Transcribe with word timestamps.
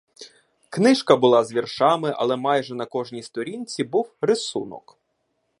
Книжка 0.69 1.15
була 1.17 1.43
з 1.43 1.53
віршами, 1.53 2.13
але 2.15 2.35
майже 2.37 2.75
на 2.75 2.85
кожній 2.85 3.23
сторінці 3.23 3.83
був 3.83 4.13
рисунок. 4.21 4.97